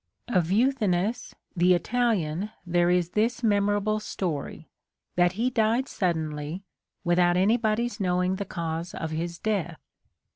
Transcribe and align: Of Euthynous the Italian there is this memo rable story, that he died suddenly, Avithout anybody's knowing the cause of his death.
Of 0.29 0.47
Euthynous 0.49 1.35
the 1.55 1.75
Italian 1.75 2.49
there 2.65 2.89
is 2.89 3.11
this 3.11 3.43
memo 3.43 3.79
rable 3.79 4.01
story, 4.01 4.67
that 5.15 5.33
he 5.33 5.51
died 5.51 5.87
suddenly, 5.87 6.63
Avithout 7.05 7.37
anybody's 7.37 7.99
knowing 7.99 8.37
the 8.37 8.45
cause 8.45 8.95
of 8.95 9.11
his 9.11 9.37
death. 9.37 9.79